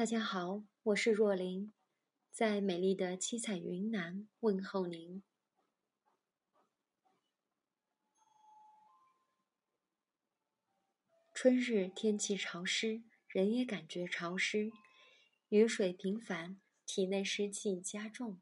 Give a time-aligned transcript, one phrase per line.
[0.00, 1.74] 大家好，我是若琳，
[2.32, 5.22] 在美丽的七彩云南问候您。
[11.34, 14.72] 春日天气潮湿，人也感觉潮湿，
[15.50, 18.40] 雨水频繁，体内湿气加重，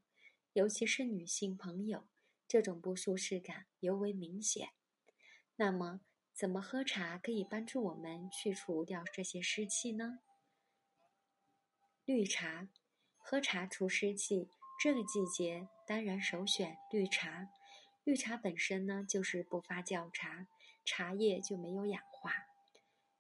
[0.52, 2.06] 尤其是女性朋友，
[2.46, 4.68] 这种不舒适感尤为明显。
[5.56, 6.02] 那么，
[6.32, 10.20] 怎么喝茶可以帮助我们去除掉这些湿气呢？
[12.08, 12.70] 绿茶，
[13.18, 14.48] 喝茶除湿气。
[14.82, 17.50] 这个季节当然首选绿茶。
[18.02, 20.48] 绿茶本身呢就是不发酵茶，
[20.86, 22.32] 茶叶就没有氧化，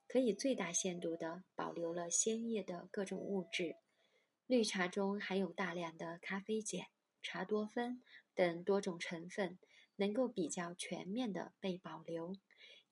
[0.06, 3.76] 可以最大限度的保留了鲜叶的各种物质。
[4.46, 6.86] 绿茶中含有大量的咖啡碱、
[7.22, 8.02] 茶多酚
[8.34, 9.58] 等多种成分，
[9.96, 12.34] 能够比较全面的被保留。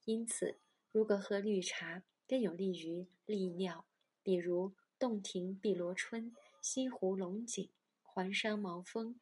[0.05, 0.59] 因此，
[0.91, 3.87] 如果喝绿茶更有利于利尿，
[4.21, 4.75] 比如。
[4.99, 7.69] 洞庭碧螺春、西湖龙井、
[8.01, 9.19] 黄山毛峰、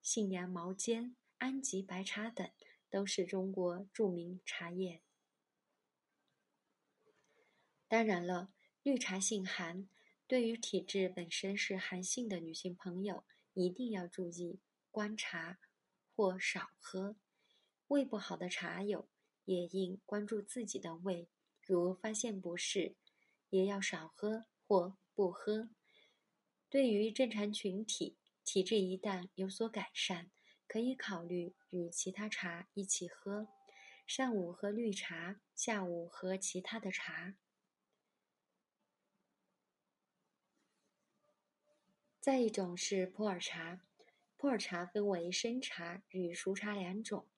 [0.00, 2.48] 信阳毛尖、安吉白茶等，
[2.88, 5.02] 都是中国著名茶叶。
[7.88, 8.52] 当然了，
[8.82, 9.88] 绿茶性寒，
[10.28, 14.60] 对于体质本身是寒性的女性朋友，一定要注意
[14.92, 15.58] 观察
[16.14, 17.16] 或少喝。
[17.88, 19.08] 胃不好的茶友
[19.44, 21.28] 也应关注自己的胃，
[21.62, 22.96] 如发现不适，
[23.50, 24.46] 也要少喝。
[24.66, 25.70] 或不喝。
[26.68, 30.30] 对于正常群体，体质一旦有所改善，
[30.66, 33.48] 可以考虑与其他茶一起喝。
[34.06, 37.36] 上午喝绿茶，下午喝其他的茶。
[42.20, 43.80] 再一种是普洱茶，
[44.36, 47.28] 普洱茶分为生茶与熟茶两种。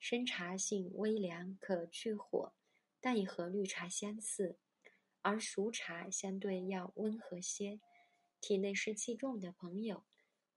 [0.00, 2.52] 生茶性微凉，可去火，
[3.00, 4.58] 但也和绿茶相似。
[5.22, 7.80] 而熟茶相对要温和些，
[8.40, 10.04] 体内湿气重的朋友，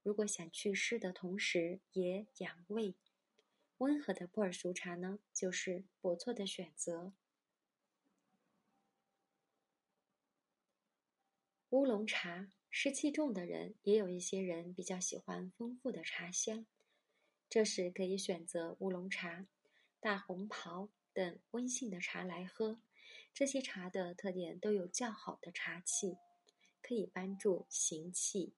[0.02, 2.96] 如果想祛湿的同时也养胃，
[3.78, 7.12] 温和的普洱熟茶呢，就是不错的选择。
[11.70, 16.66] 乌龙茶，湿气重的人，也有一些人比较喜欢丰富的茶香，
[17.48, 19.46] 这时可以选择乌龙茶、
[20.00, 22.80] 大红袍等温性的茶来喝。
[23.36, 26.16] 这些茶的特点都有较好的茶气，
[26.80, 28.54] 可以帮助行气。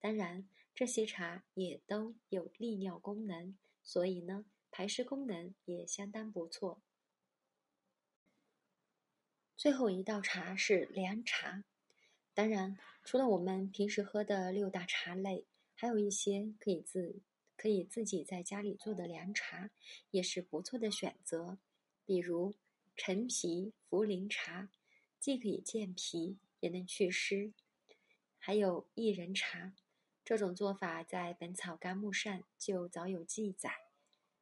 [0.00, 6.80] 当然，这些茶也都有利尿功能，所以呢，排湿功能也相当不错。
[9.54, 11.64] 最后一道茶是凉茶。
[12.32, 15.44] 当然，除了我们平时喝的六大茶类，
[15.74, 17.20] 还有一些可以自
[17.54, 19.70] 可以自己在家里做的凉茶，
[20.10, 21.58] 也是不错的选择，
[22.06, 22.54] 比如。
[22.94, 24.70] 陈皮茯苓茶
[25.18, 27.52] 既可以健脾，也能祛湿。
[28.38, 29.74] 还有薏仁茶，
[30.24, 33.72] 这种做法在《本草纲目》上就早有记载，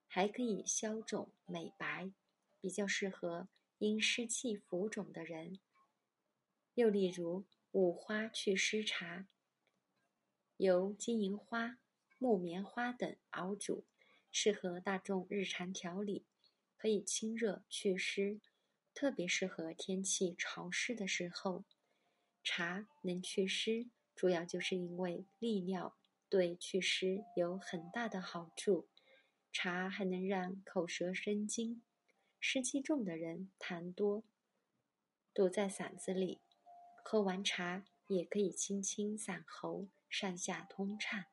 [0.06, 2.12] 还可以消肿美白，
[2.60, 5.58] 比较适合因湿气浮肿的人。
[6.74, 9.28] 又例如五花祛湿茶，
[10.56, 11.78] 由金银花、
[12.18, 13.84] 木棉花等熬煮，
[14.32, 16.24] 适合大众日常调理，
[16.80, 18.40] 可以清热祛湿。
[18.94, 21.66] 特别适合天气潮湿的时候，
[22.42, 25.98] 茶能祛湿，主要就是因为利尿，
[26.30, 28.88] 对祛湿有很大的好处。
[29.52, 31.82] 茶还能让口舌生津，
[32.40, 34.24] 湿气重的人痰多，
[35.34, 36.40] 堵在嗓子里，
[37.04, 41.24] 喝完茶也可以清清嗓喉，上下通畅。